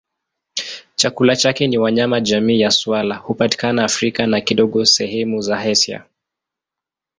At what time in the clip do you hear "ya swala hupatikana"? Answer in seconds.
2.59-3.83